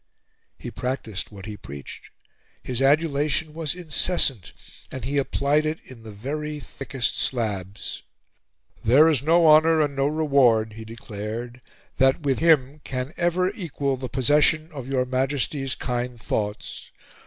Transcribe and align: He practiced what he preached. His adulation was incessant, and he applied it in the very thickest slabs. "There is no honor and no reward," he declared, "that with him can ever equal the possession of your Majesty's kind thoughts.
He 0.57 0.71
practiced 0.71 1.31
what 1.31 1.45
he 1.45 1.55
preached. 1.55 2.09
His 2.63 2.81
adulation 2.81 3.53
was 3.53 3.75
incessant, 3.75 4.51
and 4.91 5.05
he 5.05 5.19
applied 5.19 5.63
it 5.63 5.77
in 5.85 6.01
the 6.01 6.09
very 6.09 6.59
thickest 6.59 7.19
slabs. 7.19 8.01
"There 8.83 9.07
is 9.07 9.21
no 9.21 9.45
honor 9.45 9.79
and 9.79 9.95
no 9.95 10.07
reward," 10.07 10.73
he 10.73 10.85
declared, 10.85 11.61
"that 11.97 12.21
with 12.21 12.39
him 12.39 12.81
can 12.83 13.13
ever 13.15 13.51
equal 13.53 13.95
the 13.95 14.09
possession 14.09 14.71
of 14.71 14.87
your 14.87 15.05
Majesty's 15.05 15.75
kind 15.75 16.19
thoughts. 16.19 16.89